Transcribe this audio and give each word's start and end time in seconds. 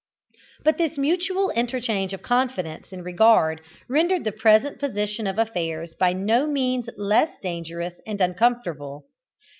But 0.63 0.79
this 0.79 0.97
mutual 0.97 1.51
interchange 1.51 2.11
of 2.11 2.23
confidence 2.23 2.91
and 2.91 3.05
regard 3.05 3.61
rendered 3.87 4.23
the 4.23 4.31
present 4.31 4.79
position 4.79 5.27
of 5.27 5.37
affairs 5.37 5.93
by 5.93 6.11
no 6.11 6.47
means 6.47 6.89
less 6.97 7.37
dangerous 7.43 7.93
and 8.07 8.19
uncomfortable. 8.19 9.05